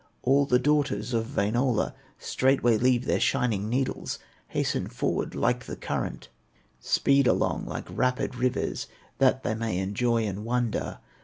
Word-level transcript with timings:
All 0.23 0.47
the 0.47 0.57
daughters 0.57 1.13
of 1.13 1.35
Wainola 1.35 1.93
Straightway 2.17 2.75
leave 2.79 3.05
their 3.05 3.19
shining 3.19 3.69
needles, 3.69 4.17
Hasten 4.47 4.87
forward 4.87 5.35
like 5.35 5.65
the 5.67 5.75
current, 5.75 6.29
Speed 6.79 7.27
along 7.27 7.67
like 7.67 7.85
rapid 7.87 8.33
rivers, 8.33 8.87
That 9.19 9.43
they 9.43 9.53
may 9.53 9.77
enjoy 9.77 10.23
and 10.25 10.43
wonder. 10.43 10.97